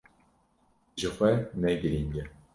Jixwe 0.97 1.31
ne 1.61 1.71
girîng 1.81 2.15
e. 2.21 2.23